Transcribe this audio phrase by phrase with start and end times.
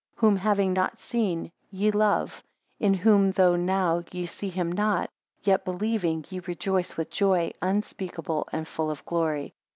[0.15, 2.41] Whom having not seen, ye love;
[2.79, 5.11] in whom though now ye see him not,
[5.43, 9.53] yet believing, ye rejoice with joy unspeakable and full of glory.